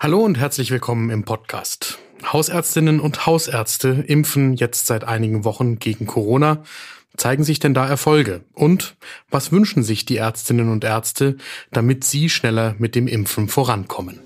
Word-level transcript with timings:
Hallo 0.00 0.20
und 0.20 0.38
herzlich 0.38 0.70
willkommen 0.70 1.10
im 1.10 1.24
Podcast. 1.24 1.98
Hausärztinnen 2.24 3.00
und 3.00 3.26
Hausärzte 3.26 4.04
impfen 4.06 4.54
jetzt 4.54 4.86
seit 4.86 5.02
einigen 5.02 5.42
Wochen 5.44 5.80
gegen 5.80 6.06
Corona. 6.06 6.62
Zeigen 7.16 7.42
sich 7.42 7.58
denn 7.58 7.74
da 7.74 7.84
Erfolge? 7.84 8.42
Und 8.54 8.94
was 9.28 9.50
wünschen 9.50 9.82
sich 9.82 10.06
die 10.06 10.18
Ärztinnen 10.18 10.70
und 10.70 10.84
Ärzte, 10.84 11.36
damit 11.72 12.04
sie 12.04 12.28
schneller 12.28 12.76
mit 12.78 12.94
dem 12.94 13.08
Impfen 13.08 13.48
vorankommen? 13.48 14.20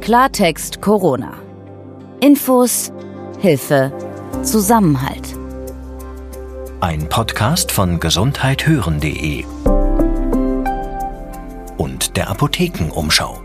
Klartext 0.00 0.80
Corona. 0.80 1.34
Infos, 2.20 2.92
Hilfe, 3.40 3.92
Zusammenhalt. 4.44 5.36
Ein 6.80 7.08
Podcast 7.08 7.72
von 7.72 7.98
gesundheithören.de 7.98 9.44
und 11.76 12.16
der 12.16 12.30
Apothekenumschau. 12.30 13.42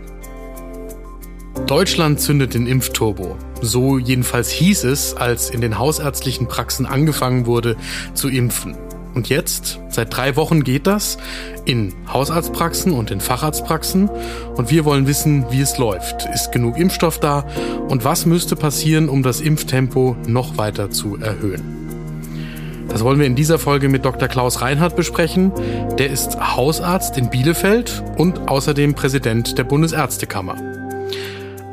Deutschland 1.68 2.18
zündet 2.18 2.54
den 2.54 2.66
Impfturbo. 2.66 3.36
So 3.60 3.98
jedenfalls 3.98 4.48
hieß 4.48 4.84
es, 4.84 5.14
als 5.14 5.50
in 5.50 5.60
den 5.60 5.78
hausärztlichen 5.78 6.48
Praxen 6.48 6.86
angefangen 6.86 7.44
wurde 7.44 7.76
zu 8.14 8.30
impfen. 8.30 8.74
Und 9.14 9.28
jetzt, 9.28 9.78
seit 9.90 10.16
drei 10.16 10.36
Wochen 10.36 10.64
geht 10.64 10.86
das 10.86 11.18
in 11.66 11.92
Hausarztpraxen 12.10 12.92
und 12.92 13.10
in 13.10 13.20
Facharztpraxen. 13.20 14.08
Und 14.56 14.70
wir 14.70 14.86
wollen 14.86 15.06
wissen, 15.06 15.44
wie 15.50 15.60
es 15.60 15.76
läuft. 15.76 16.26
Ist 16.32 16.52
genug 16.52 16.78
Impfstoff 16.78 17.20
da? 17.20 17.44
Und 17.88 18.02
was 18.02 18.24
müsste 18.24 18.56
passieren, 18.56 19.10
um 19.10 19.22
das 19.22 19.40
Impftempo 19.40 20.16
noch 20.26 20.56
weiter 20.56 20.90
zu 20.90 21.18
erhöhen? 21.18 22.86
Das 22.88 23.04
wollen 23.04 23.18
wir 23.18 23.26
in 23.26 23.36
dieser 23.36 23.58
Folge 23.58 23.90
mit 23.90 24.06
Dr. 24.06 24.28
Klaus 24.28 24.62
Reinhardt 24.62 24.96
besprechen. 24.96 25.52
Der 25.98 26.08
ist 26.08 26.40
Hausarzt 26.40 27.18
in 27.18 27.28
Bielefeld 27.28 28.02
und 28.16 28.48
außerdem 28.48 28.94
Präsident 28.94 29.58
der 29.58 29.64
Bundesärztekammer. 29.64 30.77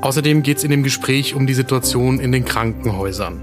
Außerdem 0.05 0.43
geht 0.43 0.57
es 0.57 0.63
in 0.63 0.69
dem 0.69 0.83
Gespräch 0.83 1.33
um 1.33 1.47
die 1.47 1.55
Situation 1.55 2.19
in 2.19 2.31
den 2.31 2.45
Krankenhäusern. 2.45 3.41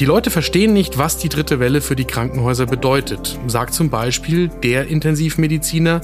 Die 0.00 0.04
Leute 0.04 0.30
verstehen 0.30 0.74
nicht, 0.74 0.98
was 0.98 1.16
die 1.16 1.30
dritte 1.30 1.58
Welle 1.60 1.80
für 1.80 1.96
die 1.96 2.04
Krankenhäuser 2.04 2.66
bedeutet, 2.66 3.38
sagt 3.46 3.72
zum 3.72 3.88
Beispiel 3.88 4.50
der 4.62 4.88
Intensivmediziner, 4.88 6.02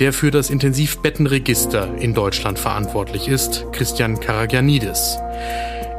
der 0.00 0.14
für 0.14 0.30
das 0.30 0.48
Intensivbettenregister 0.48 1.98
in 1.98 2.14
Deutschland 2.14 2.58
verantwortlich 2.58 3.28
ist, 3.28 3.66
Christian 3.72 4.20
Karagianidis. 4.20 5.18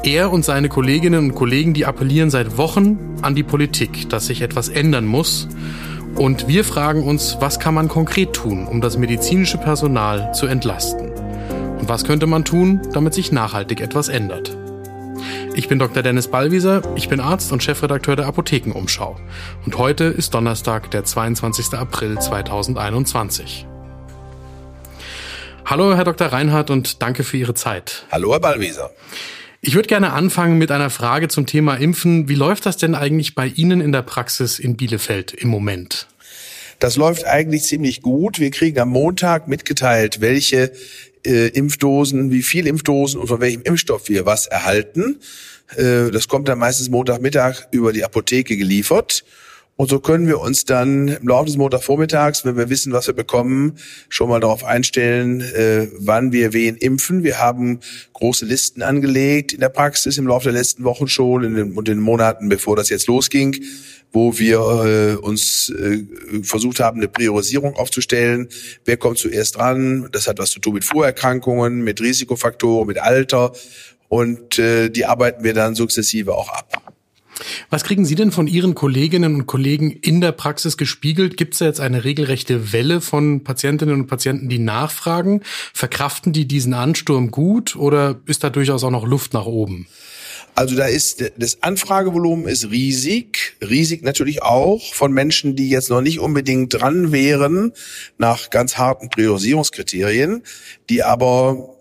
Er 0.03 0.31
und 0.31 0.44
seine 0.44 0.67
Kolleginnen 0.67 1.25
und 1.25 1.36
Kollegen, 1.36 1.75
die 1.75 1.86
appellieren 1.86 2.31
seit 2.31 2.58
Wochen 2.58 2.97
an 3.22 3.36
die 3.36 3.44
Politik, 3.44 4.09
dass 4.09 4.25
sich 4.25 4.42
etwas 4.42 4.67
ändern 4.67 5.06
muss. 5.06 5.47
Und 6.16 6.47
wir 6.47 6.64
fragen 6.64 7.03
uns, 7.03 7.38
was 7.40 7.59
kann 7.59 7.75
man 7.75 7.88
konkret 7.88 8.34
tun, 8.34 8.66
um 8.66 8.81
das 8.81 8.97
medizinische 8.97 9.59
Personal 9.59 10.34
zu 10.34 10.47
entlasten? 10.47 11.05
Und 11.86 11.89
was 11.89 12.03
könnte 12.03 12.25
man 12.25 12.44
tun, 12.44 12.81
damit 12.94 13.14
sich 13.14 13.31
nachhaltig 13.31 13.80
etwas 13.80 14.08
ändert? 14.08 14.58
Ich 15.53 15.67
bin 15.67 15.78
Dr. 15.78 16.02
Dennis 16.02 16.30
Ballwieser, 16.30 16.81
ich 16.95 17.09
bin 17.09 17.19
Arzt 17.19 17.52
und 17.52 17.61
Chefredakteur 17.61 18.16
der 18.16 18.25
Apothekenumschau. 18.25 19.19
Und 19.67 19.78
heute 19.78 20.06
ist 20.06 20.33
Donnerstag, 20.33 20.89
der 20.89 21.03
22. 21.03 21.73
April 21.78 22.17
2021. 22.17 23.67
Hallo, 25.66 25.95
Herr 25.95 26.06
Dr. 26.06 26.25
Reinhardt, 26.25 26.72
und 26.72 27.03
danke 27.03 27.23
für 27.23 27.38
Ihre 27.38 27.53
Zeit. 27.53 28.08
Hallo, 28.11 28.31
Herr 28.31 28.39
Ballwieser. 28.39 28.89
Ich 29.61 29.75
würde 29.75 29.88
gerne 29.88 30.11
anfangen 30.11 30.58
mit 30.58 30.72
einer 30.72 30.89
Frage 30.89 31.28
zum 31.28 31.45
Thema 31.45 31.75
Impfen. 31.75 32.28
Wie 32.28 32.33
läuft 32.33 32.66
das 32.66 32.78
denn 32.78 32.95
eigentlich 32.95 33.36
bei 33.36 33.45
Ihnen 33.45 33.80
in 33.80 33.91
der 33.91 34.02
Praxis 34.02 34.58
in 34.58 34.75
Bielefeld 34.75 35.36
im 35.36 35.50
Moment? 35.50 36.08
Das 36.80 36.97
läuft 36.97 37.25
eigentlich 37.25 37.63
ziemlich 37.63 38.02
gut. 38.02 38.39
Wir 38.39 38.50
kriegen 38.50 38.80
am 38.80 38.89
Montag 38.89 39.47
mitgeteilt, 39.47 40.19
welche 40.19 40.72
äh, 41.26 41.48
Impfdosen, 41.48 42.31
wie 42.31 42.44
viel 42.44 42.68
Impfdosen 42.68 43.20
und 43.20 43.28
von 43.28 43.42
welchem 43.42 43.64
Impfstoff 43.64 44.09
wir 44.09 44.26
was 44.26 44.48
erhalten. 44.48 45.20
Äh, 45.76 46.12
das 46.12 46.28
kommt 46.28 46.48
dann 46.48 46.59
meistens 46.59 46.90
Montagmittag 46.90 47.68
über 47.72 47.94
die 47.94 48.04
Apotheke 48.04 48.58
geliefert. 48.58 49.23
Und 49.78 49.90
so 49.90 50.00
können 50.00 50.28
wir 50.28 50.40
uns 50.40 50.63
dann 50.63 51.09
im 51.09 51.28
Laufe 51.28 51.47
des 51.47 51.58
Montagvormittags, 51.58 52.46
wenn 52.46 52.56
wir 52.56 52.69
wissen, 52.69 52.94
was 52.94 53.08
wir 53.08 53.13
bekommen, 53.13 53.78
schon 54.08 54.30
mal 54.30 54.40
darauf 54.40 54.63
einstellen, 54.63 55.41
äh, 55.41 55.90
wann 56.00 56.31
wir 56.31 56.53
wen 56.53 56.78
impfen. 56.78 57.24
Wir 57.25 57.40
haben 57.40 57.81
große 58.14 58.46
Listen 58.46 58.81
angelegt 58.81 59.52
in 59.52 59.59
der 59.59 59.69
Praxis 59.69 60.18
im 60.18 60.28
Laufe 60.28 60.46
der 60.46 60.53
letzten 60.53 60.85
Wochen 60.85 61.09
schon 61.09 61.44
in 61.44 61.56
den, 61.56 61.74
und 61.74 61.90
den 61.90 62.00
Monaten, 62.00 62.47
bevor 62.47 62.78
das 62.78 62.88
jetzt 62.88 63.08
losging, 63.08 63.62
wo 64.14 64.40
wir 64.40 64.59
äh, 64.59 65.16
uns 65.16 65.69
äh, 65.69 66.03
versucht 66.41 66.80
haben, 66.80 67.00
eine 67.00 67.09
Priorisierung 67.09 67.75
aufzustellen. 67.75 68.47
Wer 68.85 68.96
kommt 68.96 69.18
zuerst 69.18 69.58
dran? 69.58 70.08
Das 70.14 70.28
hat 70.28 70.40
was 70.40 70.52
zu 70.52 70.62
tun 70.62 70.75
mit 70.75 70.85
Vorerkrankungen, 70.85 71.84
mit 71.84 72.00
Risikofaktoren, 72.00 72.88
mit 72.88 73.00
Alter. 73.00 73.52
Und 74.08 74.58
äh, 74.58 74.88
die 74.88 75.03
arbeiten 75.03 75.44
wir 75.44 75.53
dann 75.53 75.75
sukzessive 75.75 76.34
auch 76.34 76.47
ab. 76.47 76.94
Was 77.69 77.83
kriegen 77.83 78.06
Sie 78.06 78.16
denn 78.16 78.31
von 78.31 78.47
Ihren 78.47 78.75
Kolleginnen 78.75 79.35
und 79.35 79.45
Kollegen 79.45 79.91
in 79.91 80.22
der 80.22 80.31
Praxis 80.31 80.78
gespiegelt? 80.78 81.38
Gibt 81.38 81.53
es 81.53 81.59
da 81.59 81.66
jetzt 81.66 81.79
eine 81.79 82.03
regelrechte 82.03 82.73
Welle 82.73 83.01
von 83.01 83.44
Patientinnen 83.44 83.95
und 83.95 84.07
Patienten, 84.07 84.50
die 84.50 84.59
nachfragen? 84.59 85.41
Verkraften 85.73 86.34
die 86.34 86.47
diesen 86.47 86.73
Ansturm 86.73 87.31
gut 87.31 87.75
oder 87.75 88.19
ist 88.25 88.44
da 88.44 88.50
durchaus 88.50 88.84
auch 88.84 88.91
noch 88.91 89.05
Luft 89.05 89.34
nach 89.34 89.45
oben? 89.45 89.88
Also 90.55 90.78
da 90.78 90.85
ist 90.85 91.34
das 91.38 91.61
Anfragevolumen 91.63 92.47
ist 92.47 92.72
riesig, 92.72 93.57
riesig 93.61 94.03
natürlich 94.03 94.41
auch 94.41 94.94
von 94.94 95.11
Menschen, 95.11 95.57
die 95.57 95.69
jetzt 95.69 95.89
noch 95.89 96.00
nicht 96.00 96.19
unbedingt 96.19 96.73
dran 96.73 97.11
wären 97.11 97.73
nach 98.17 98.50
ganz 98.50 98.78
harten 98.78 99.09
Priorisierungskriterien, 99.09 100.44
die 100.89 101.03
aber 101.03 101.75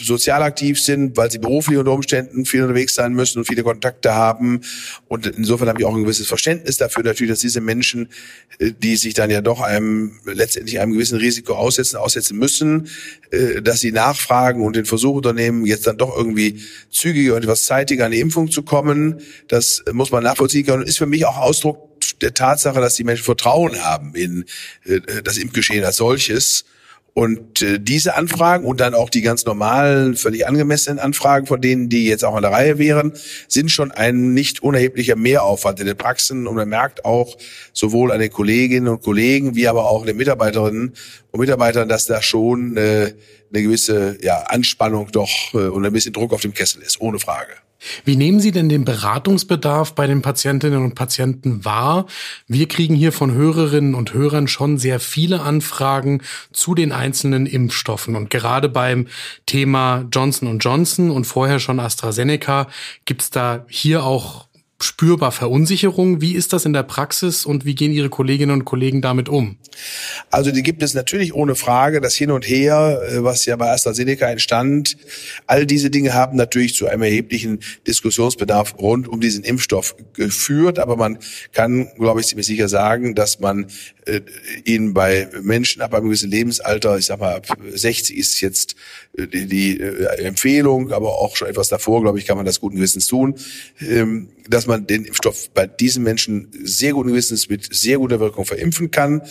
sozial 0.00 0.42
aktiv 0.42 0.80
sind, 0.80 1.16
weil 1.16 1.30
sie 1.30 1.38
beruflich 1.38 1.78
unter 1.78 1.92
Umständen 1.92 2.44
viel 2.44 2.62
unterwegs 2.62 2.94
sein 2.94 3.12
müssen 3.12 3.38
und 3.38 3.44
viele 3.44 3.62
Kontakte 3.62 4.14
haben. 4.14 4.60
Und 5.08 5.26
insofern 5.26 5.68
habe 5.68 5.80
ich 5.80 5.86
auch 5.86 5.94
ein 5.94 6.02
gewisses 6.02 6.28
Verständnis 6.28 6.76
dafür 6.76 7.02
natürlich, 7.02 7.32
dass 7.32 7.40
diese 7.40 7.60
Menschen, 7.60 8.08
äh, 8.58 8.72
die 8.72 8.96
sich 8.96 9.14
dann 9.14 9.30
ja 9.30 9.40
doch 9.40 9.60
einem 9.60 10.20
letztendlich 10.24 10.80
einem 10.80 10.92
gewissen 10.92 11.18
Risiko 11.18 11.54
aussetzen, 11.54 11.96
aussetzen 11.96 12.38
müssen, 12.38 12.88
äh, 13.30 13.60
dass 13.62 13.80
sie 13.80 13.92
nachfragen 13.92 14.62
und 14.62 14.76
den 14.76 14.84
Versuch 14.84 15.16
unternehmen, 15.16 15.66
jetzt 15.66 15.86
dann 15.86 15.98
doch 15.98 16.16
irgendwie 16.16 16.62
zügiger 16.90 17.34
und 17.34 17.42
etwas 17.42 17.64
zeitiger 17.64 18.06
an 18.06 18.12
die 18.12 18.20
Impfung 18.20 18.50
zu 18.50 18.62
kommen. 18.62 19.20
Das 19.48 19.82
muss 19.92 20.10
man 20.10 20.22
nachvollziehen 20.22 20.66
können 20.66 20.82
und 20.82 20.88
ist 20.88 20.98
für 20.98 21.06
mich 21.06 21.26
auch 21.26 21.36
Ausdruck 21.36 21.88
der 22.20 22.34
Tatsache, 22.34 22.80
dass 22.80 22.94
die 22.94 23.04
Menschen 23.04 23.24
Vertrauen 23.24 23.82
haben 23.82 24.14
in 24.14 24.44
äh, 24.84 25.00
das 25.22 25.38
Impfgeschehen 25.38 25.84
als 25.84 25.96
solches 25.96 26.64
und 27.14 27.62
äh, 27.62 27.80
diese 27.80 28.14
Anfragen 28.14 28.64
und 28.64 28.80
dann 28.80 28.94
auch 28.94 29.10
die 29.10 29.22
ganz 29.22 29.44
normalen, 29.44 30.16
völlig 30.16 30.46
angemessenen 30.46 31.00
Anfragen 31.00 31.46
von 31.46 31.60
denen, 31.60 31.88
die 31.88 32.06
jetzt 32.06 32.24
auch 32.24 32.36
an 32.36 32.42
der 32.42 32.52
Reihe 32.52 32.78
wären, 32.78 33.12
sind 33.48 33.70
schon 33.70 33.90
ein 33.90 34.34
nicht 34.34 34.62
unerheblicher 34.62 35.16
Mehraufwand 35.16 35.80
in 35.80 35.86
den 35.86 35.96
Praxen. 35.96 36.46
Und 36.46 36.54
man 36.54 36.68
merkt 36.68 37.04
auch 37.04 37.36
sowohl 37.72 38.12
an 38.12 38.20
den 38.20 38.30
Kolleginnen 38.30 38.86
und 38.86 39.02
Kollegen 39.02 39.56
wie 39.56 39.66
aber 39.66 39.90
auch 39.90 40.06
den 40.06 40.16
Mitarbeiterinnen 40.16 40.94
und 41.32 41.40
Mitarbeitern, 41.40 41.88
dass 41.88 42.06
da 42.06 42.22
schon 42.22 42.76
äh, 42.76 43.12
eine 43.52 43.62
gewisse 43.62 44.16
ja, 44.22 44.42
Anspannung 44.42 45.10
doch 45.10 45.54
äh, 45.54 45.58
und 45.58 45.84
ein 45.84 45.92
bisschen 45.92 46.12
Druck 46.12 46.32
auf 46.32 46.42
dem 46.42 46.54
Kessel 46.54 46.82
ist, 46.82 47.00
ohne 47.00 47.18
Frage. 47.18 47.52
Wie 48.04 48.16
nehmen 48.16 48.40
Sie 48.40 48.50
denn 48.50 48.68
den 48.68 48.84
Beratungsbedarf 48.84 49.94
bei 49.94 50.06
den 50.06 50.22
Patientinnen 50.22 50.82
und 50.82 50.94
Patienten 50.94 51.64
wahr? 51.64 52.06
Wir 52.46 52.66
kriegen 52.66 52.94
hier 52.94 53.12
von 53.12 53.32
Hörerinnen 53.32 53.94
und 53.94 54.14
Hörern 54.14 54.48
schon 54.48 54.78
sehr 54.78 55.00
viele 55.00 55.40
Anfragen 55.40 56.22
zu 56.52 56.74
den 56.74 56.92
einzelnen 56.92 57.46
Impfstoffen. 57.46 58.16
Und 58.16 58.30
gerade 58.30 58.68
beim 58.68 59.06
Thema 59.46 60.06
Johnson 60.12 60.58
Johnson 60.58 61.10
und 61.10 61.24
vorher 61.24 61.60
schon 61.60 61.80
AstraZeneca 61.80 62.68
gibt 63.04 63.22
es 63.22 63.30
da 63.30 63.64
hier 63.68 64.04
auch 64.04 64.48
spürbar 64.80 65.32
Verunsicherung. 65.32 66.20
Wie 66.20 66.34
ist 66.34 66.52
das 66.52 66.64
in 66.64 66.72
der 66.72 66.84
Praxis 66.84 67.44
und 67.44 67.64
wie 67.64 67.74
gehen 67.74 67.90
Ihre 67.90 68.10
Kolleginnen 68.10 68.52
und 68.52 68.64
Kollegen 68.64 69.02
damit 69.02 69.28
um? 69.28 69.56
Also 70.30 70.52
die 70.52 70.62
gibt 70.62 70.82
es 70.82 70.94
natürlich 70.94 71.34
ohne 71.34 71.56
Frage. 71.56 72.00
Das 72.00 72.14
Hin 72.14 72.30
und 72.30 72.48
Her, 72.48 73.02
äh, 73.10 73.24
was 73.24 73.44
ja 73.44 73.56
bei 73.56 73.70
AstraZeneca 73.70 74.30
entstand, 74.30 74.96
all 75.46 75.66
diese 75.66 75.90
Dinge 75.90 76.14
haben 76.14 76.36
natürlich 76.36 76.74
zu 76.74 76.86
einem 76.86 77.02
erheblichen 77.02 77.58
Diskussionsbedarf 77.88 78.78
rund 78.78 79.08
um 79.08 79.20
diesen 79.20 79.42
Impfstoff 79.42 79.96
geführt. 80.12 80.78
Aber 80.78 80.96
man 80.96 81.18
kann, 81.52 81.88
glaube 81.96 82.20
ich, 82.20 82.28
ziemlich 82.28 82.46
sicher 82.46 82.68
sagen, 82.68 83.16
dass 83.16 83.40
man 83.40 83.66
äh, 84.06 84.20
ihn 84.64 84.94
bei 84.94 85.28
Menschen 85.42 85.82
ab 85.82 85.92
einem 85.92 86.06
gewissen 86.06 86.30
Lebensalter, 86.30 86.98
ich 86.98 87.06
sag 87.06 87.18
mal 87.18 87.34
ab 87.34 87.46
60 87.74 88.16
ist 88.16 88.40
jetzt 88.40 88.76
äh, 89.16 89.26
die, 89.26 89.46
die 89.46 89.80
Empfehlung, 90.18 90.92
aber 90.92 91.18
auch 91.18 91.34
schon 91.36 91.48
etwas 91.48 91.68
davor, 91.68 92.00
glaube 92.00 92.18
ich, 92.20 92.26
kann 92.26 92.36
man 92.36 92.46
das 92.46 92.60
guten 92.60 92.76
Gewissens 92.76 93.08
tun, 93.08 93.34
ähm, 93.80 94.28
dass 94.48 94.66
man 94.66 94.86
den 94.86 95.04
Impfstoff 95.04 95.50
bei 95.50 95.66
diesen 95.66 96.02
Menschen 96.02 96.50
sehr 96.64 96.92
guten 96.92 97.10
Gewissens 97.10 97.48
mit 97.48 97.68
sehr 97.72 97.98
guter 97.98 98.20
Wirkung 98.20 98.44
verimpfen 98.44 98.90
kann. 98.90 99.22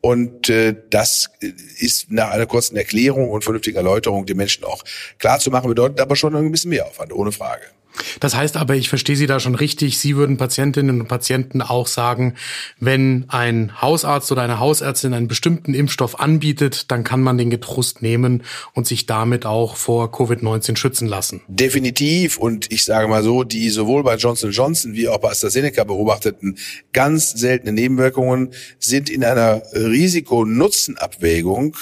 Und 0.00 0.48
äh, 0.48 0.76
das 0.90 1.30
ist 1.78 2.10
nach 2.10 2.30
einer 2.30 2.46
kurzen 2.46 2.76
Erklärung 2.76 3.30
und 3.30 3.42
vernünftigen 3.42 3.76
Erläuterung 3.76 4.26
den 4.26 4.36
Menschen 4.36 4.64
auch 4.64 4.84
klar 5.18 5.40
zu 5.40 5.50
machen, 5.50 5.68
bedeutet 5.68 6.00
aber 6.00 6.14
schon 6.14 6.36
ein 6.36 6.50
bisschen 6.52 6.70
mehr 6.70 6.86
Aufwand, 6.86 7.12
ohne 7.12 7.32
Frage. 7.32 7.64
Das 8.20 8.34
heißt 8.34 8.56
aber, 8.56 8.74
ich 8.74 8.88
verstehe 8.88 9.16
Sie 9.16 9.26
da 9.26 9.40
schon 9.40 9.54
richtig, 9.54 9.98
Sie 9.98 10.16
würden 10.16 10.36
Patientinnen 10.36 11.00
und 11.00 11.08
Patienten 11.08 11.62
auch 11.62 11.86
sagen, 11.86 12.34
wenn 12.78 13.24
ein 13.28 13.80
Hausarzt 13.80 14.30
oder 14.32 14.42
eine 14.42 14.60
Hausärztin 14.60 15.14
einen 15.14 15.28
bestimmten 15.28 15.72
Impfstoff 15.74 16.20
anbietet, 16.20 16.90
dann 16.90 17.04
kann 17.04 17.22
man 17.22 17.38
den 17.38 17.50
getrost 17.50 18.02
nehmen 18.02 18.42
und 18.74 18.86
sich 18.86 19.06
damit 19.06 19.46
auch 19.46 19.76
vor 19.76 20.12
Covid-19 20.12 20.76
schützen 20.76 21.08
lassen. 21.08 21.40
Definitiv. 21.48 22.38
Und 22.38 22.72
ich 22.72 22.84
sage 22.84 23.08
mal 23.08 23.22
so, 23.22 23.44
die 23.44 23.70
sowohl 23.70 24.02
bei 24.02 24.16
Johnson 24.16 24.50
Johnson 24.50 24.94
wie 24.94 25.08
auch 25.08 25.18
bei 25.18 25.30
AstraZeneca 25.30 25.84
beobachteten 25.84 26.58
ganz 26.92 27.32
seltene 27.32 27.72
Nebenwirkungen 27.72 28.50
sind 28.78 29.10
in 29.10 29.24
einer 29.24 29.62
Risiko-Nutzen-Abwägung 29.72 31.76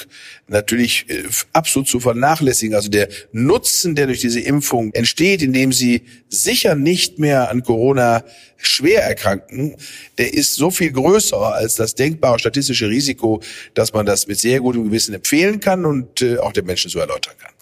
natürlich 0.49 1.07
äh, 1.09 1.25
absolut 1.53 1.89
zu 1.89 2.01
vernachlässigen. 2.01 2.75
Also 2.75 2.91
der 2.91 3.09
Nutzen, 3.33 3.95
der 3.95 4.07
durch 4.07 4.21
diese 4.21 4.41
Impfung 4.41 4.93
entsteht, 4.93 5.43
indem 5.43 5.73
sie 5.73 6.03
sicher 6.29 6.75
nicht 6.75 7.19
mehr 7.19 7.51
an 7.51 7.63
Corona 7.63 8.25
schwer 8.57 9.05
erkranken, 9.05 9.77
der 10.19 10.35
ist 10.35 10.55
so 10.55 10.71
viel 10.71 10.93
größer 10.93 11.55
als 11.55 11.75
das 11.77 11.95
denkbare 11.95 12.39
statistische 12.39 12.89
Risiko, 12.89 13.43
dass 13.75 13.93
man 13.93 14.07
das 14.07 14.27
mit 14.27 14.39
sehr 14.39 14.61
gutem 14.61 14.85
Gewissen 14.85 15.15
empfehlen 15.15 15.61
kann 15.61 15.85
und 15.85 16.23
äh, 16.23 16.39
auch 16.39 16.53
den 16.53 16.67
Menschen 16.67 16.91
so 16.91 16.99
erläutern 16.99 17.35
kann. 17.39 17.53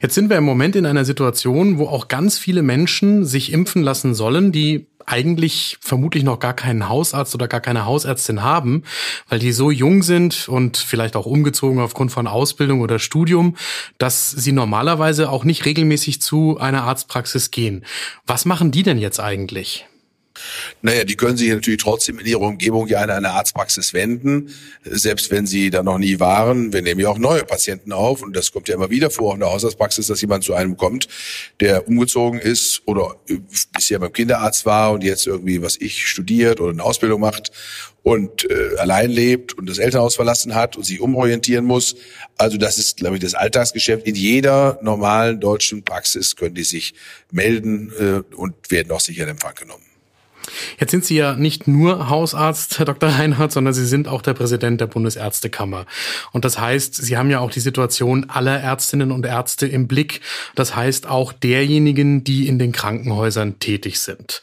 Jetzt 0.00 0.14
sind 0.14 0.28
wir 0.28 0.36
im 0.36 0.44
Moment 0.44 0.76
in 0.76 0.84
einer 0.84 1.06
Situation, 1.06 1.78
wo 1.78 1.86
auch 1.86 2.08
ganz 2.08 2.36
viele 2.36 2.62
Menschen 2.62 3.24
sich 3.24 3.52
impfen 3.52 3.82
lassen 3.82 4.14
sollen, 4.14 4.52
die 4.52 4.86
eigentlich 5.06 5.78
vermutlich 5.80 6.24
noch 6.24 6.38
gar 6.38 6.54
keinen 6.54 6.88
Hausarzt 6.88 7.34
oder 7.34 7.48
gar 7.48 7.60
keine 7.60 7.86
Hausärztin 7.86 8.42
haben, 8.42 8.82
weil 9.28 9.38
die 9.38 9.52
so 9.52 9.70
jung 9.70 10.02
sind 10.02 10.48
und 10.48 10.76
vielleicht 10.76 11.16
auch 11.16 11.26
umgezogen 11.26 11.80
aufgrund 11.80 12.12
von 12.12 12.26
Ausbildung 12.26 12.80
oder 12.80 12.98
Studium, 12.98 13.56
dass 13.98 14.30
sie 14.30 14.52
normalerweise 14.52 15.30
auch 15.30 15.44
nicht 15.44 15.64
regelmäßig 15.64 16.20
zu 16.20 16.58
einer 16.58 16.84
Arztpraxis 16.84 17.50
gehen. 17.50 17.84
Was 18.26 18.44
machen 18.44 18.70
die 18.70 18.82
denn 18.82 18.98
jetzt 18.98 19.20
eigentlich? 19.20 19.86
Naja, 20.82 21.04
die 21.04 21.16
können 21.16 21.36
sich 21.36 21.50
natürlich 21.50 21.80
trotzdem 21.80 22.18
in 22.18 22.26
ihrer 22.26 22.42
Umgebung 22.42 22.88
ja 22.88 23.00
an 23.00 23.10
eine 23.10 23.30
Arztpraxis 23.30 23.94
wenden, 23.94 24.50
selbst 24.84 25.30
wenn 25.30 25.46
sie 25.46 25.70
da 25.70 25.82
noch 25.82 25.98
nie 25.98 26.20
waren. 26.20 26.72
Wir 26.72 26.82
nehmen 26.82 27.00
ja 27.00 27.08
auch 27.08 27.18
neue 27.18 27.44
Patienten 27.44 27.92
auf 27.92 28.22
und 28.22 28.34
das 28.34 28.52
kommt 28.52 28.68
ja 28.68 28.74
immer 28.74 28.90
wieder 28.90 29.10
vor 29.10 29.34
in 29.34 29.40
der 29.40 29.50
Hausarztpraxis, 29.50 30.08
dass 30.08 30.20
jemand 30.20 30.44
zu 30.44 30.54
einem 30.54 30.76
kommt, 30.76 31.08
der 31.60 31.86
umgezogen 31.86 32.40
ist 32.40 32.82
oder 32.86 33.16
bisher 33.72 33.98
beim 33.98 34.12
Kinderarzt 34.12 34.66
war 34.66 34.92
und 34.92 35.04
jetzt 35.04 35.26
irgendwie, 35.26 35.62
was 35.62 35.76
ich, 35.76 36.06
studiert 36.06 36.60
oder 36.60 36.72
eine 36.72 36.82
Ausbildung 36.82 37.20
macht 37.20 37.52
und 38.02 38.48
äh, 38.50 38.76
allein 38.76 39.10
lebt 39.10 39.54
und 39.54 39.68
das 39.68 39.78
Elternhaus 39.78 40.16
verlassen 40.16 40.54
hat 40.54 40.76
und 40.76 40.84
sich 40.84 41.00
umorientieren 41.00 41.64
muss. 41.64 41.96
Also 42.36 42.58
das 42.58 42.76
ist, 42.76 42.98
glaube 42.98 43.16
ich, 43.16 43.22
das 43.22 43.34
Alltagsgeschäft. 43.34 44.06
In 44.06 44.14
jeder 44.14 44.78
normalen 44.82 45.40
deutschen 45.40 45.84
Praxis 45.84 46.36
können 46.36 46.54
die 46.54 46.64
sich 46.64 46.94
melden 47.30 47.92
äh, 47.98 48.36
und 48.36 48.70
werden 48.70 48.92
auch 48.92 49.00
sicher 49.00 49.22
in 49.22 49.30
Empfang 49.30 49.54
genommen. 49.54 49.93
Jetzt 50.78 50.90
sind 50.90 51.04
Sie 51.04 51.16
ja 51.16 51.34
nicht 51.34 51.68
nur 51.68 52.08
Hausarzt, 52.08 52.78
Herr 52.78 52.86
Dr. 52.86 53.08
Reinhardt, 53.18 53.52
sondern 53.52 53.74
Sie 53.74 53.86
sind 53.86 54.08
auch 54.08 54.22
der 54.22 54.34
Präsident 54.34 54.80
der 54.80 54.86
Bundesärztekammer. 54.86 55.86
Und 56.32 56.44
das 56.44 56.58
heißt, 56.58 56.94
Sie 56.94 57.16
haben 57.16 57.30
ja 57.30 57.40
auch 57.40 57.50
die 57.50 57.60
Situation 57.60 58.26
aller 58.28 58.58
Ärztinnen 58.60 59.12
und 59.12 59.26
Ärzte 59.26 59.66
im 59.66 59.88
Blick. 59.88 60.20
Das 60.54 60.76
heißt 60.76 61.08
auch 61.08 61.32
derjenigen, 61.32 62.24
die 62.24 62.48
in 62.48 62.58
den 62.58 62.72
Krankenhäusern 62.72 63.58
tätig 63.58 64.00
sind. 64.00 64.40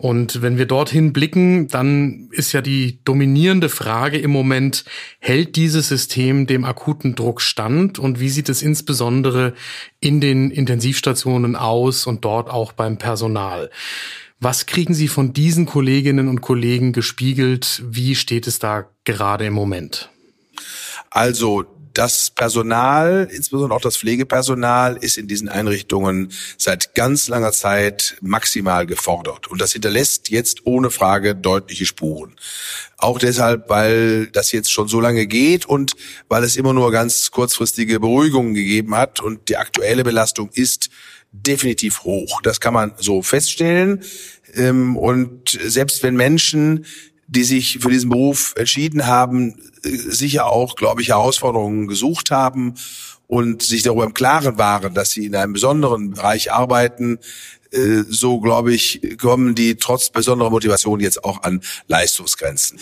Und 0.00 0.40
wenn 0.40 0.56
wir 0.56 0.64
dorthin 0.64 1.12
blicken, 1.12 1.68
dann 1.68 2.30
ist 2.32 2.52
ja 2.52 2.62
die 2.62 3.00
dominierende 3.04 3.68
Frage 3.68 4.16
im 4.16 4.30
Moment, 4.30 4.86
hält 5.18 5.56
dieses 5.56 5.88
System 5.88 6.46
dem 6.46 6.64
akuten 6.64 7.14
Druck 7.14 7.42
stand 7.42 7.98
und 7.98 8.18
wie 8.18 8.30
sieht 8.30 8.48
es 8.48 8.62
insbesondere 8.62 9.52
in 10.00 10.22
den 10.22 10.50
Intensivstationen 10.50 11.54
aus 11.54 12.06
und 12.06 12.24
dort 12.24 12.48
auch 12.48 12.72
beim 12.72 12.96
Personal? 12.96 13.68
Was 14.42 14.64
kriegen 14.64 14.94
Sie 14.94 15.08
von 15.08 15.34
diesen 15.34 15.66
Kolleginnen 15.66 16.26
und 16.26 16.40
Kollegen 16.40 16.94
gespiegelt? 16.94 17.82
Wie 17.84 18.14
steht 18.14 18.46
es 18.46 18.58
da 18.58 18.88
gerade 19.04 19.44
im 19.44 19.52
Moment? 19.52 20.08
Also 21.10 21.66
das 21.92 22.30
Personal, 22.30 23.28
insbesondere 23.30 23.76
auch 23.76 23.82
das 23.82 23.98
Pflegepersonal, 23.98 24.96
ist 24.96 25.18
in 25.18 25.28
diesen 25.28 25.50
Einrichtungen 25.50 26.32
seit 26.56 26.94
ganz 26.94 27.28
langer 27.28 27.52
Zeit 27.52 28.16
maximal 28.22 28.86
gefordert. 28.86 29.48
Und 29.48 29.60
das 29.60 29.72
hinterlässt 29.72 30.30
jetzt 30.30 30.64
ohne 30.64 30.90
Frage 30.90 31.34
deutliche 31.34 31.84
Spuren. 31.84 32.34
Auch 32.96 33.18
deshalb, 33.18 33.68
weil 33.68 34.28
das 34.28 34.52
jetzt 34.52 34.72
schon 34.72 34.88
so 34.88 35.00
lange 35.00 35.26
geht 35.26 35.66
und 35.66 35.92
weil 36.28 36.44
es 36.44 36.56
immer 36.56 36.72
nur 36.72 36.90
ganz 36.92 37.30
kurzfristige 37.30 38.00
Beruhigungen 38.00 38.54
gegeben 38.54 38.94
hat. 38.94 39.20
Und 39.20 39.50
die 39.50 39.58
aktuelle 39.58 40.04
Belastung 40.04 40.48
ist 40.54 40.88
definitiv 41.32 42.02
hoch. 42.02 42.40
Das 42.42 42.60
kann 42.60 42.74
man 42.74 42.92
so 42.98 43.22
feststellen. 43.22 44.02
Ähm, 44.54 44.96
und 44.96 45.58
selbst 45.62 46.02
wenn 46.02 46.16
Menschen, 46.16 46.86
die 47.26 47.44
sich 47.44 47.78
für 47.80 47.90
diesen 47.90 48.10
Beruf 48.10 48.54
entschieden 48.56 49.06
haben, 49.06 49.56
äh, 49.84 49.88
sicher 49.90 50.46
auch, 50.46 50.76
glaube 50.76 51.02
ich, 51.02 51.08
Herausforderungen 51.08 51.86
gesucht 51.86 52.30
haben 52.30 52.74
und 53.28 53.62
sich 53.62 53.82
darüber 53.82 54.04
im 54.04 54.14
Klaren 54.14 54.58
waren, 54.58 54.94
dass 54.94 55.12
sie 55.12 55.26
in 55.26 55.36
einem 55.36 55.52
besonderen 55.52 56.10
Bereich 56.10 56.52
arbeiten, 56.52 57.18
äh, 57.72 58.02
so 58.08 58.40
glaube 58.40 58.74
ich, 58.74 59.00
kommen 59.20 59.54
die 59.54 59.76
trotz 59.76 60.10
besonderer 60.10 60.50
Motivation 60.50 60.98
jetzt 60.98 61.22
auch 61.24 61.42
an 61.44 61.62
Leistungsgrenzen. 61.86 62.80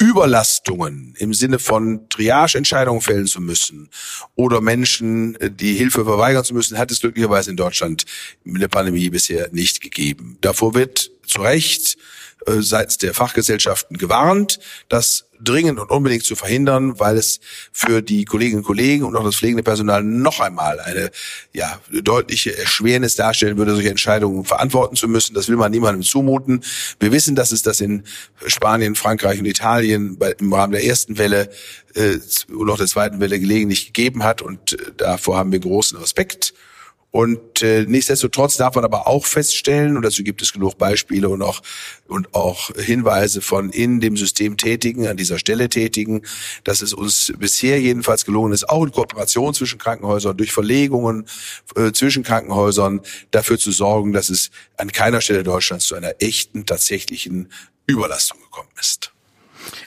Überlastungen 0.00 1.14
im 1.18 1.34
Sinne 1.34 1.58
von 1.58 2.08
Triage-Entscheidungen 2.08 3.00
fällen 3.00 3.26
zu 3.26 3.40
müssen 3.40 3.90
oder 4.36 4.60
Menschen 4.60 5.34
äh, 5.36 5.50
die 5.50 5.74
Hilfe 5.74 6.04
verweigern 6.04 6.44
zu 6.44 6.54
müssen, 6.54 6.78
hat 6.78 6.90
es 6.90 7.00
glücklicherweise 7.00 7.50
in 7.50 7.56
Deutschland 7.56 8.04
in 8.44 8.54
der 8.54 8.68
Pandemie 8.68 9.10
bisher 9.10 9.48
nicht 9.52 9.80
gegeben. 9.80 10.38
Davor 10.40 10.74
wird 10.74 11.10
zu 11.26 11.42
Recht 11.42 11.98
äh, 12.48 12.62
seitens 12.62 12.98
der 12.98 13.14
Fachgesellschaften 13.14 13.96
gewarnt, 13.96 14.58
das 14.88 15.24
dringend 15.40 15.78
und 15.78 15.90
unbedingt 15.90 16.24
zu 16.24 16.34
verhindern, 16.34 16.98
weil 16.98 17.16
es 17.16 17.40
für 17.72 18.02
die 18.02 18.24
Kolleginnen 18.24 18.58
und 18.58 18.66
Kollegen 18.66 19.04
und 19.04 19.16
auch 19.16 19.24
das 19.24 19.36
pflegende 19.36 19.62
Personal 19.62 20.02
noch 20.02 20.40
einmal 20.40 20.80
eine 20.80 21.10
ja, 21.52 21.80
deutliche 21.90 22.56
Erschwernis 22.56 23.14
darstellen 23.14 23.56
würde, 23.56 23.74
solche 23.74 23.90
Entscheidungen 23.90 24.44
verantworten 24.44 24.96
zu 24.96 25.08
müssen. 25.08 25.34
Das 25.34 25.48
will 25.48 25.56
man 25.56 25.70
niemandem 25.70 26.02
zumuten. 26.02 26.64
Wir 26.98 27.12
wissen, 27.12 27.36
dass 27.36 27.52
es 27.52 27.62
das 27.62 27.80
in 27.80 28.04
Spanien, 28.46 28.94
Frankreich 28.94 29.38
und 29.38 29.46
Italien 29.46 30.18
bei, 30.18 30.32
im 30.32 30.52
Rahmen 30.52 30.72
der 30.72 30.84
ersten 30.84 31.18
Welle 31.18 31.50
äh, 31.94 32.18
und 32.52 32.70
auch 32.70 32.78
der 32.78 32.86
zweiten 32.86 33.20
Welle 33.20 33.38
gelegentlich 33.38 33.86
gegeben 33.86 34.24
hat 34.24 34.42
und 34.42 34.72
äh, 34.72 34.92
davor 34.96 35.38
haben 35.38 35.52
wir 35.52 35.60
großen 35.60 35.98
Respekt. 35.98 36.54
Und 37.10 37.62
äh, 37.62 37.84
nichtsdestotrotz 37.86 38.58
darf 38.58 38.74
man 38.74 38.84
aber 38.84 39.06
auch 39.06 39.24
feststellen, 39.24 39.96
und 39.96 40.02
dazu 40.02 40.22
gibt 40.22 40.42
es 40.42 40.52
genug 40.52 40.76
Beispiele 40.76 41.30
und 41.30 41.40
auch, 41.40 41.62
und 42.06 42.34
auch 42.34 42.70
Hinweise 42.76 43.40
von 43.40 43.70
in 43.70 44.00
dem 44.00 44.16
System 44.16 44.58
Tätigen, 44.58 45.06
an 45.06 45.16
dieser 45.16 45.38
Stelle 45.38 45.70
Tätigen, 45.70 46.22
dass 46.64 46.82
es 46.82 46.92
uns 46.92 47.32
bisher 47.38 47.80
jedenfalls 47.80 48.26
gelungen 48.26 48.52
ist, 48.52 48.68
auch 48.68 48.84
in 48.84 48.92
Kooperation 48.92 49.54
zwischen 49.54 49.78
Krankenhäusern, 49.78 50.36
durch 50.36 50.52
Verlegungen 50.52 51.26
äh, 51.76 51.92
zwischen 51.92 52.24
Krankenhäusern 52.24 53.00
dafür 53.30 53.58
zu 53.58 53.72
sorgen, 53.72 54.12
dass 54.12 54.28
es 54.28 54.50
an 54.76 54.92
keiner 54.92 55.22
Stelle 55.22 55.44
Deutschlands 55.44 55.86
zu 55.86 55.94
einer 55.94 56.12
echten, 56.20 56.66
tatsächlichen 56.66 57.48
Überlastung 57.86 58.38
gekommen 58.40 58.68
ist. 58.78 59.12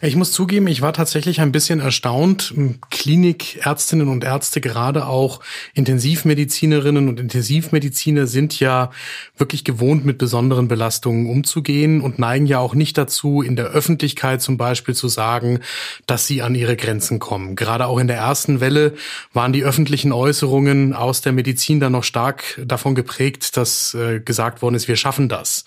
Ich 0.01 0.15
muss 0.15 0.31
zugeben, 0.31 0.67
ich 0.67 0.81
war 0.81 0.93
tatsächlich 0.93 1.41
ein 1.41 1.51
bisschen 1.51 1.79
erstaunt. 1.79 2.53
Klinikärztinnen 2.89 4.07
und 4.07 4.23
Ärzte, 4.23 4.61
gerade 4.61 5.05
auch 5.05 5.41
Intensivmedizinerinnen 5.73 7.07
und 7.07 7.19
Intensivmediziner 7.19 8.27
sind 8.27 8.59
ja 8.59 8.91
wirklich 9.37 9.63
gewohnt, 9.63 10.05
mit 10.05 10.17
besonderen 10.17 10.67
Belastungen 10.67 11.27
umzugehen 11.27 12.01
und 12.01 12.19
neigen 12.19 12.45
ja 12.45 12.59
auch 12.59 12.73
nicht 12.73 12.97
dazu, 12.97 13.41
in 13.41 13.55
der 13.55 13.67
Öffentlichkeit 13.67 14.41
zum 14.41 14.57
Beispiel 14.57 14.95
zu 14.95 15.07
sagen, 15.07 15.59
dass 16.07 16.27
sie 16.27 16.41
an 16.41 16.55
ihre 16.55 16.75
Grenzen 16.75 17.19
kommen. 17.19 17.55
Gerade 17.55 17.85
auch 17.85 17.99
in 17.99 18.07
der 18.07 18.17
ersten 18.17 18.59
Welle 18.59 18.93
waren 19.33 19.53
die 19.53 19.63
öffentlichen 19.63 20.11
Äußerungen 20.11 20.93
aus 20.93 21.21
der 21.21 21.31
Medizin 21.31 21.79
dann 21.79 21.91
noch 21.91 22.03
stark 22.03 22.61
davon 22.65 22.95
geprägt, 22.95 23.57
dass 23.57 23.93
äh, 23.93 24.19
gesagt 24.19 24.61
worden 24.61 24.75
ist, 24.75 24.87
wir 24.87 24.95
schaffen 24.95 25.29
das. 25.29 25.65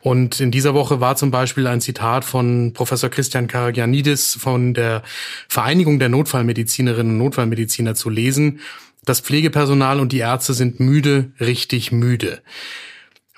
Und 0.00 0.40
in 0.40 0.50
dieser 0.50 0.74
Woche 0.74 1.00
war 1.00 1.16
zum 1.16 1.30
Beispiel 1.30 1.66
ein 1.66 1.80
Zitat 1.80 2.24
von 2.24 2.72
Professor 2.72 3.10
Christian 3.10 3.45
Karagianidis 3.48 4.36
von 4.40 4.74
der 4.74 5.02
Vereinigung 5.48 5.98
der 5.98 6.08
Notfallmedizinerinnen 6.08 7.12
und 7.12 7.18
Notfallmediziner 7.18 7.94
zu 7.94 8.10
lesen. 8.10 8.60
Das 9.04 9.20
Pflegepersonal 9.20 10.00
und 10.00 10.12
die 10.12 10.18
Ärzte 10.18 10.54
sind 10.54 10.80
müde, 10.80 11.32
richtig 11.40 11.92
müde. 11.92 12.42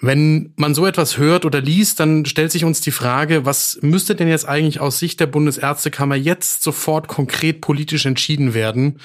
Wenn 0.00 0.52
man 0.56 0.74
so 0.74 0.86
etwas 0.86 1.18
hört 1.18 1.44
oder 1.44 1.60
liest, 1.60 1.98
dann 1.98 2.24
stellt 2.24 2.52
sich 2.52 2.64
uns 2.64 2.80
die 2.80 2.92
Frage, 2.92 3.44
was 3.44 3.78
müsste 3.82 4.14
denn 4.14 4.28
jetzt 4.28 4.48
eigentlich 4.48 4.80
aus 4.80 4.98
Sicht 5.00 5.18
der 5.18 5.26
Bundesärztekammer 5.26 6.14
jetzt 6.14 6.62
sofort 6.62 7.08
konkret 7.08 7.60
politisch 7.60 8.06
entschieden 8.06 8.54
werden, 8.54 9.00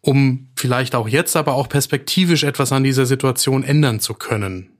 um 0.00 0.48
vielleicht 0.56 0.94
auch 0.94 1.08
jetzt, 1.08 1.36
aber 1.36 1.54
auch 1.54 1.68
perspektivisch 1.68 2.42
etwas 2.44 2.72
an 2.72 2.84
dieser 2.84 3.04
Situation 3.04 3.62
ändern 3.62 4.00
zu 4.00 4.14
können? 4.14 4.70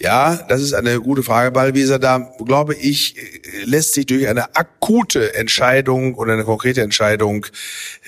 Ja, 0.00 0.36
das 0.48 0.62
ist 0.62 0.74
eine 0.74 1.00
gute 1.00 1.24
Frage, 1.24 1.50
Ballwieser. 1.50 1.98
Da 1.98 2.32
glaube 2.44 2.74
ich, 2.76 3.16
lässt 3.64 3.94
sich 3.94 4.06
durch 4.06 4.28
eine 4.28 4.54
akute 4.54 5.34
Entscheidung 5.34 6.14
oder 6.14 6.34
eine 6.34 6.44
konkrete 6.44 6.82
Entscheidung 6.82 7.46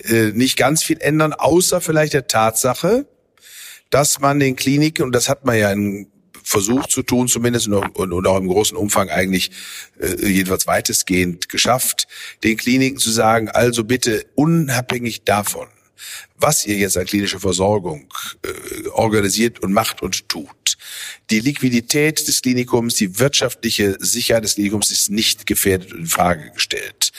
äh, 0.05 0.31
nicht 0.33 0.57
ganz 0.57 0.85
viel 0.85 1.01
ändern, 1.01 1.33
außer 1.33 1.81
vielleicht 1.81 2.13
der 2.13 2.29
Tatsache, 2.29 3.07
dass 3.91 4.21
man 4.21 4.39
den 4.39 4.55
Kliniken, 4.55 5.03
und 5.03 5.13
das 5.13 5.29
hat 5.29 5.45
man 5.45 5.59
ja 5.59 5.73
in 5.73 6.07
versucht 6.51 6.91
zu 6.91 7.03
tun, 7.03 7.29
zumindest 7.29 7.69
und, 7.69 8.13
und 8.13 8.27
auch 8.27 8.39
im 8.39 8.49
großen 8.49 8.77
Umfang 8.77 9.09
eigentlich 9.09 9.51
äh, 10.01 10.27
jedenfalls 10.27 10.67
weitestgehend 10.67 11.49
geschafft, 11.49 12.09
den 12.43 12.57
Kliniken 12.57 12.99
zu 12.99 13.11
sagen, 13.11 13.49
also 13.49 13.85
bitte 13.85 14.27
unabhängig 14.35 15.23
davon, 15.23 15.69
was 16.39 16.67
ihr 16.67 16.77
jetzt 16.77 16.97
an 16.97 17.07
klinischer 17.07 17.41
Versorgung 17.41 18.13
äh, 18.43 18.89
organisiert 18.89 19.61
und 19.61 19.73
macht 19.73 20.03
und 20.03 20.29
tut. 20.29 20.49
Die 21.31 21.41
Liquidität 21.41 22.27
des 22.27 22.43
Klinikums, 22.43 22.95
die 22.95 23.19
wirtschaftliche 23.19 23.97
Sicherheit 24.01 24.45
des 24.45 24.55
Klinikums 24.55 24.91
ist 24.91 25.11
nicht 25.11 25.47
gefährdet 25.47 25.93
und 25.93 26.01
in 26.01 26.07
Frage 26.07 26.51
gestellt. 26.53 27.13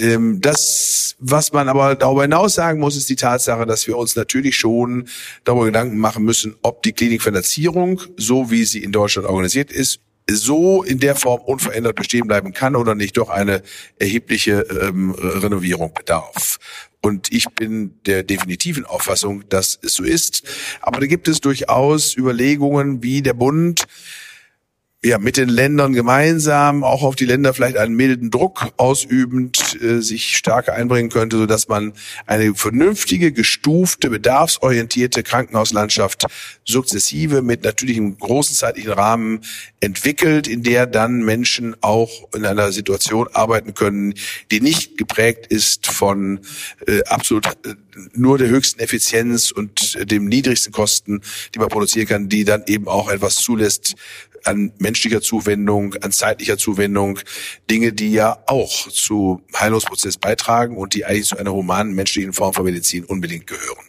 Ähm, 0.00 0.40
das, 0.40 1.16
was 1.18 1.52
man 1.52 1.68
aber 1.68 1.94
darüber 1.94 2.22
hinaus 2.22 2.54
sagen 2.54 2.80
muss, 2.80 2.96
ist 2.96 3.08
die 3.08 3.16
Tatsache, 3.16 3.66
dass 3.66 3.86
wir 3.86 3.96
uns 3.96 4.16
natürlich 4.16 4.56
schon 4.56 5.08
darüber 5.44 5.66
Gedanken 5.66 5.98
machen 5.98 6.24
müssen, 6.24 6.56
ob 6.62 6.82
die 6.82 6.92
Klinikfinanzierung, 6.92 8.00
so 8.16 8.50
wie 8.50 8.64
sie 8.64 8.82
in 8.82 8.92
Deutschland 8.92 9.26
organisiert 9.28 9.72
ist, 9.72 10.00
so 10.30 10.82
in 10.82 10.98
der 10.98 11.16
Form 11.16 11.40
unverändert 11.40 11.96
bestehen 11.96 12.26
bleiben 12.26 12.52
kann 12.52 12.76
oder 12.76 12.94
nicht 12.94 13.16
doch 13.16 13.30
eine 13.30 13.62
erhebliche 13.98 14.60
ähm, 14.60 15.12
Renovierung 15.12 15.92
bedarf. 15.94 16.58
Und 17.00 17.32
ich 17.32 17.46
bin 17.50 17.94
der 18.06 18.22
definitiven 18.24 18.84
Auffassung, 18.84 19.48
dass 19.48 19.78
es 19.82 19.94
so 19.94 20.02
ist. 20.02 20.42
Aber 20.80 21.00
da 21.00 21.06
gibt 21.06 21.28
es 21.28 21.40
durchaus 21.40 22.16
Überlegungen, 22.16 23.02
wie 23.02 23.22
der 23.22 23.34
Bund 23.34 23.86
ja, 25.04 25.18
mit 25.18 25.36
den 25.36 25.48
Ländern 25.48 25.92
gemeinsam, 25.92 26.82
auch 26.82 27.04
auf 27.04 27.14
die 27.14 27.24
Länder 27.24 27.54
vielleicht 27.54 27.76
einen 27.76 27.94
milden 27.94 28.32
Druck 28.32 28.72
ausübend, 28.78 29.80
äh, 29.80 30.00
sich 30.00 30.36
stärker 30.36 30.74
einbringen 30.74 31.08
könnte, 31.08 31.38
so 31.38 31.46
dass 31.46 31.68
man 31.68 31.92
eine 32.26 32.52
vernünftige, 32.56 33.30
gestufte, 33.30 34.10
bedarfsorientierte 34.10 35.22
Krankenhauslandschaft 35.22 36.26
sukzessive 36.64 37.42
mit 37.42 37.62
natürlich 37.62 37.96
einem 37.96 38.18
großen 38.18 38.56
zeitlichen 38.56 38.90
Rahmen 38.90 39.42
entwickelt, 39.78 40.48
in 40.48 40.64
der 40.64 40.86
dann 40.86 41.24
Menschen 41.24 41.76
auch 41.80 42.10
in 42.34 42.44
einer 42.44 42.72
Situation 42.72 43.28
arbeiten 43.32 43.74
können, 43.74 44.14
die 44.50 44.60
nicht 44.60 44.98
geprägt 44.98 45.46
ist 45.46 45.86
von 45.86 46.40
äh, 46.88 47.04
absolut 47.04 47.46
äh, 47.46 47.74
nur 48.14 48.38
der 48.38 48.48
höchsten 48.48 48.80
Effizienz 48.80 49.50
und 49.50 49.98
dem 50.10 50.26
niedrigsten 50.26 50.72
Kosten, 50.72 51.20
die 51.54 51.58
man 51.58 51.68
produzieren 51.68 52.06
kann, 52.06 52.28
die 52.28 52.44
dann 52.44 52.64
eben 52.66 52.88
auch 52.88 53.10
etwas 53.10 53.36
zulässt, 53.36 53.94
an 54.44 54.72
menschlicher 54.78 55.20
Zuwendung, 55.20 55.94
an 55.96 56.12
zeitlicher 56.12 56.58
Zuwendung, 56.58 57.18
Dinge, 57.70 57.92
die 57.92 58.12
ja 58.12 58.38
auch 58.46 58.88
zu 58.88 59.42
Heilungsprozess 59.56 60.18
beitragen 60.18 60.76
und 60.76 60.94
die 60.94 61.04
eigentlich 61.04 61.26
zu 61.26 61.38
einer 61.38 61.52
humanen 61.52 61.94
menschlichen 61.94 62.32
Form 62.32 62.54
von 62.54 62.64
Medizin 62.64 63.04
unbedingt 63.04 63.46
gehören. 63.46 63.84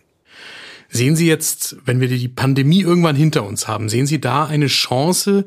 Sehen 0.92 1.16
Sie 1.16 1.28
jetzt, 1.28 1.78
wenn 1.86 2.00
wir 2.00 2.08
die 2.08 2.28
Pandemie 2.28 2.82
irgendwann 2.82 3.16
hinter 3.16 3.46
uns 3.46 3.68
haben, 3.68 3.90
sehen 3.90 4.08
Sie 4.08 4.20
da 4.20 4.46
eine 4.46 4.68
Chance, 4.68 5.46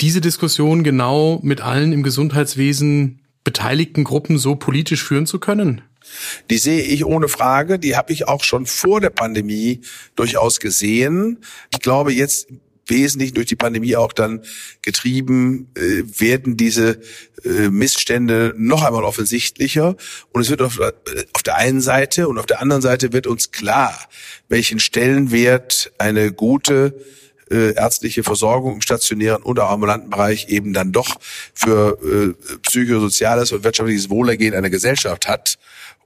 diese 0.00 0.20
Diskussion 0.20 0.82
genau 0.82 1.38
mit 1.42 1.60
allen 1.60 1.92
im 1.92 2.02
Gesundheitswesen 2.02 3.20
beteiligten 3.44 4.02
Gruppen 4.02 4.38
so 4.38 4.56
politisch 4.56 5.04
führen 5.04 5.26
zu 5.26 5.38
können? 5.38 5.82
Die 6.50 6.58
sehe 6.58 6.82
ich 6.82 7.04
ohne 7.04 7.28
Frage. 7.28 7.78
Die 7.78 7.96
habe 7.96 8.12
ich 8.12 8.28
auch 8.28 8.42
schon 8.42 8.66
vor 8.66 9.00
der 9.00 9.10
Pandemie 9.10 9.80
durchaus 10.16 10.58
gesehen. 10.60 11.38
Ich 11.70 11.80
glaube, 11.80 12.12
jetzt 12.12 12.48
wesentlich 12.92 13.32
durch 13.32 13.46
die 13.46 13.56
Pandemie 13.56 13.96
auch 13.96 14.12
dann 14.12 14.42
getrieben, 14.82 15.70
äh, 15.74 16.02
werden 16.20 16.56
diese 16.56 17.00
äh, 17.44 17.68
Missstände 17.70 18.54
noch 18.56 18.84
einmal 18.84 19.04
offensichtlicher. 19.04 19.96
Und 20.30 20.42
es 20.42 20.50
wird 20.50 20.62
auf, 20.62 20.78
äh, 20.78 20.92
auf 21.32 21.42
der 21.42 21.56
einen 21.56 21.80
Seite 21.80 22.28
und 22.28 22.38
auf 22.38 22.46
der 22.46 22.60
anderen 22.60 22.82
Seite 22.82 23.12
wird 23.12 23.26
uns 23.26 23.50
klar, 23.50 23.98
welchen 24.48 24.78
Stellenwert 24.78 25.92
eine 25.98 26.32
gute 26.32 26.94
äh, 27.50 27.74
ärztliche 27.74 28.22
Versorgung 28.22 28.74
im 28.74 28.80
stationären 28.82 29.42
oder 29.42 29.68
ambulanten 29.68 30.10
Bereich 30.10 30.48
eben 30.48 30.72
dann 30.72 30.92
doch 30.92 31.16
für 31.54 31.98
äh, 32.02 32.58
psychosoziales 32.62 33.52
und 33.52 33.64
wirtschaftliches 33.64 34.10
Wohlergehen 34.10 34.54
einer 34.54 34.70
Gesellschaft 34.70 35.28
hat. 35.28 35.58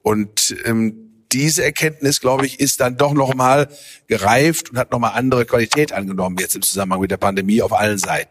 Und 0.03 0.57
ähm, 0.65 1.06
diese 1.33 1.65
Erkenntnis, 1.65 2.21
glaube 2.21 2.47
ich, 2.47 2.61
ist 2.61 2.81
dann 2.81 2.97
doch 2.97 3.13
nochmal 3.13 3.69
gereift 4.07 4.71
und 4.71 4.79
hat 4.79 4.93
nochmal 4.93 5.13
andere 5.15 5.45
Qualität 5.45 5.93
angenommen 5.93 6.37
jetzt 6.39 6.57
im 6.57 6.63
Zusammenhang 6.63 7.01
mit 7.01 7.11
der 7.11 7.17
Pandemie 7.17 7.63
auf 7.63 7.73
allen 7.73 7.99
Seiten. 7.99 8.31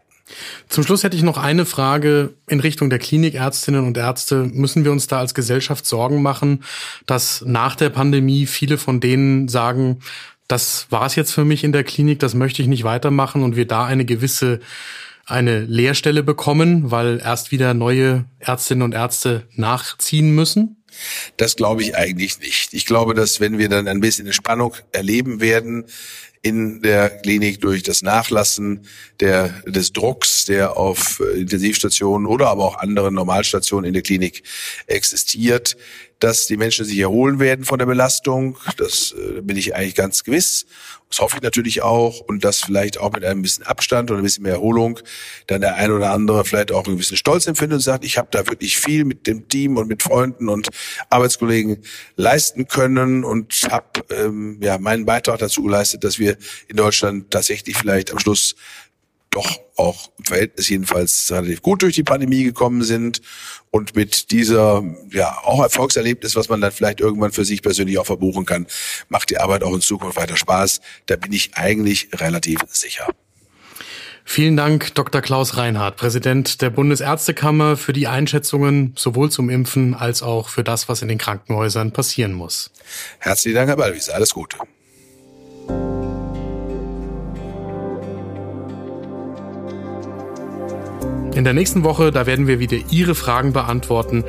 Zum 0.68 0.82
Schluss 0.82 1.04
hätte 1.04 1.16
ich 1.16 1.22
noch 1.22 1.38
eine 1.38 1.64
Frage 1.64 2.34
in 2.48 2.58
Richtung 2.58 2.90
der 2.90 2.98
Klinikärztinnen 2.98 3.86
und 3.86 3.96
Ärzte. 3.96 4.50
Müssen 4.52 4.84
wir 4.84 4.90
uns 4.90 5.06
da 5.06 5.20
als 5.20 5.34
Gesellschaft 5.34 5.86
Sorgen 5.86 6.20
machen, 6.20 6.64
dass 7.06 7.44
nach 7.46 7.76
der 7.76 7.90
Pandemie 7.90 8.46
viele 8.46 8.76
von 8.76 8.98
denen 8.98 9.46
sagen, 9.48 10.00
das 10.48 10.86
war 10.90 11.06
es 11.06 11.14
jetzt 11.14 11.32
für 11.32 11.44
mich 11.44 11.64
in 11.64 11.72
der 11.72 11.84
Klinik, 11.84 12.18
das 12.18 12.34
möchte 12.34 12.62
ich 12.62 12.68
nicht 12.68 12.84
weitermachen 12.84 13.42
und 13.42 13.56
wir 13.56 13.66
da 13.66 13.84
eine 13.84 14.04
gewisse 14.04 14.60
eine 15.28 15.60
Lehrstelle 15.60 16.22
bekommen, 16.22 16.92
weil 16.92 17.20
erst 17.22 17.50
wieder 17.50 17.74
neue 17.74 18.26
Ärztinnen 18.38 18.82
und 18.82 18.94
Ärzte 18.94 19.42
nachziehen 19.56 20.30
müssen? 20.30 20.84
Das 21.36 21.56
glaube 21.56 21.82
ich 21.82 21.96
eigentlich 21.96 22.38
nicht. 22.38 22.72
Ich 22.74 22.86
glaube, 22.86 23.14
dass 23.14 23.40
wenn 23.40 23.58
wir 23.58 23.68
dann 23.68 23.88
ein 23.88 24.00
bisschen 24.00 24.32
Spannung 24.32 24.74
erleben 24.92 25.40
werden 25.40 25.86
in 26.46 26.80
der 26.80 27.10
Klinik 27.10 27.60
durch 27.60 27.82
das 27.82 28.02
Nachlassen 28.02 28.86
der, 29.18 29.48
des 29.66 29.92
Drucks, 29.92 30.44
der 30.44 30.76
auf 30.76 31.20
Intensivstationen 31.34 32.26
oder 32.26 32.48
aber 32.48 32.64
auch 32.64 32.78
anderen 32.78 33.14
Normalstationen 33.14 33.88
in 33.88 33.94
der 33.94 34.02
Klinik 34.02 34.44
existiert, 34.86 35.76
dass 36.20 36.46
die 36.46 36.56
Menschen 36.56 36.84
sich 36.84 36.98
erholen 36.98 37.40
werden 37.40 37.64
von 37.64 37.78
der 37.78 37.86
Belastung. 37.86 38.56
Das 38.76 39.12
äh, 39.12 39.42
bin 39.42 39.56
ich 39.56 39.74
eigentlich 39.74 39.96
ganz 39.96 40.24
gewiss. 40.24 40.66
Das 41.10 41.20
hoffe 41.20 41.36
ich 41.36 41.42
natürlich 41.42 41.82
auch 41.82 42.20
und 42.20 42.42
dass 42.42 42.62
vielleicht 42.62 42.98
auch 42.98 43.12
mit 43.12 43.24
einem 43.24 43.42
bisschen 43.42 43.64
Abstand 43.64 44.10
oder 44.10 44.20
ein 44.20 44.24
bisschen 44.24 44.42
mehr 44.42 44.54
Erholung 44.54 44.98
dann 45.46 45.60
der 45.60 45.76
ein 45.76 45.92
oder 45.92 46.10
andere 46.10 46.44
vielleicht 46.44 46.72
auch 46.72 46.86
ein 46.86 46.96
bisschen 46.96 47.16
Stolz 47.16 47.46
empfindet 47.46 47.76
und 47.76 47.80
sagt, 47.80 48.04
ich 48.04 48.18
habe 48.18 48.28
da 48.30 48.46
wirklich 48.48 48.76
viel 48.76 49.04
mit 49.04 49.26
dem 49.26 49.46
Team 49.48 49.76
und 49.76 49.88
mit 49.88 50.02
Freunden 50.02 50.48
und 50.48 50.68
Arbeitskollegen 51.08 51.78
leisten 52.16 52.66
können 52.66 53.24
und 53.24 53.52
habe 53.70 54.02
ähm, 54.10 54.58
ja 54.60 54.78
meinen 54.78 55.06
Beitrag 55.06 55.38
dazu 55.38 55.62
geleistet, 55.62 56.02
dass 56.02 56.18
wir 56.18 56.35
in 56.68 56.76
Deutschland 56.76 57.30
tatsächlich 57.30 57.76
vielleicht 57.76 58.12
am 58.12 58.18
Schluss 58.18 58.56
doch 59.30 59.60
auch 59.76 60.10
im 60.18 60.24
Verhältnis 60.24 60.68
jedenfalls 60.68 61.30
relativ 61.30 61.60
gut 61.60 61.82
durch 61.82 61.94
die 61.94 62.02
Pandemie 62.02 62.44
gekommen 62.44 62.82
sind 62.82 63.20
und 63.70 63.94
mit 63.94 64.30
dieser 64.30 64.82
ja 65.10 65.38
auch 65.42 65.62
Erfolgserlebnis, 65.62 66.36
was 66.36 66.48
man 66.48 66.62
dann 66.62 66.72
vielleicht 66.72 67.00
irgendwann 67.00 67.32
für 67.32 67.44
sich 67.44 67.60
persönlich 67.60 67.98
auch 67.98 68.06
verbuchen 68.06 68.46
kann, 68.46 68.66
macht 69.10 69.28
die 69.28 69.38
Arbeit 69.38 69.62
auch 69.62 69.74
in 69.74 69.82
Zukunft 69.82 70.16
weiter 70.16 70.36
Spaß. 70.36 70.80
Da 71.06 71.16
bin 71.16 71.32
ich 71.32 71.50
eigentlich 71.54 72.08
relativ 72.14 72.60
sicher. 72.70 73.06
Vielen 74.28 74.56
Dank, 74.56 74.92
Dr. 74.94 75.20
Klaus 75.20 75.56
Reinhardt, 75.56 75.96
Präsident 75.96 76.60
der 76.60 76.70
Bundesärztekammer, 76.70 77.76
für 77.76 77.92
die 77.92 78.08
Einschätzungen 78.08 78.92
sowohl 78.96 79.30
zum 79.30 79.50
Impfen 79.50 79.94
als 79.94 80.22
auch 80.22 80.48
für 80.48 80.64
das, 80.64 80.88
was 80.88 81.00
in 81.00 81.08
den 81.08 81.18
Krankenhäusern 81.18 81.92
passieren 81.92 82.32
muss. 82.32 82.72
Herzlichen 83.20 83.54
Dank, 83.54 83.68
Herr 83.68 83.76
Balwies. 83.76 84.08
Alles 84.08 84.30
Gute. 84.30 84.58
In 91.36 91.44
der 91.44 91.52
nächsten 91.52 91.84
Woche, 91.84 92.10
da 92.12 92.24
werden 92.24 92.46
wir 92.46 92.60
wieder 92.60 92.78
Ihre 92.90 93.14
Fragen 93.14 93.52
beantworten, 93.52 94.24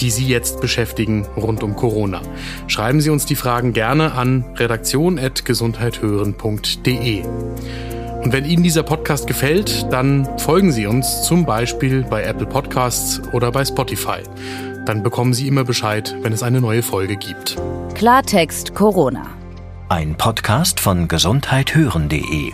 die 0.00 0.10
Sie 0.10 0.26
jetzt 0.26 0.60
beschäftigen 0.60 1.24
rund 1.36 1.62
um 1.62 1.76
Corona. 1.76 2.20
Schreiben 2.66 3.00
Sie 3.00 3.10
uns 3.10 3.26
die 3.26 3.36
Fragen 3.36 3.72
gerne 3.72 4.14
an 4.14 4.44
redaktion.gesundheithören.de. 4.56 7.22
Und 8.24 8.32
wenn 8.32 8.44
Ihnen 8.44 8.64
dieser 8.64 8.82
Podcast 8.82 9.28
gefällt, 9.28 9.86
dann 9.92 10.28
folgen 10.40 10.72
Sie 10.72 10.86
uns 10.86 11.22
zum 11.22 11.46
Beispiel 11.46 12.02
bei 12.02 12.24
Apple 12.24 12.46
Podcasts 12.46 13.22
oder 13.32 13.52
bei 13.52 13.64
Spotify. 13.64 14.24
Dann 14.84 15.04
bekommen 15.04 15.34
Sie 15.34 15.46
immer 15.46 15.62
Bescheid, 15.62 16.16
wenn 16.22 16.32
es 16.32 16.42
eine 16.42 16.60
neue 16.60 16.82
Folge 16.82 17.14
gibt. 17.14 17.56
Klartext 17.94 18.74
Corona. 18.74 19.28
Ein 19.88 20.16
Podcast 20.16 20.80
von 20.80 21.06
gesundheithören.de 21.06 22.52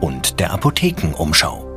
und 0.00 0.40
der 0.40 0.52
Apothekenumschau. 0.52 1.69